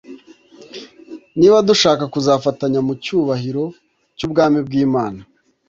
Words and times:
niba 1.39 1.57
dushaka 1.69 2.03
kuzafatanya 2.13 2.79
mu 2.87 2.93
cyubahiro 3.03 3.65
cy'ubwami 4.17 4.59
bw’Imana. 4.67 5.21